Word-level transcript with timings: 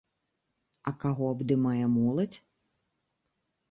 А 0.93 0.95
каго 1.03 1.23
абдымае 1.33 1.85
моладзь? 1.97 2.37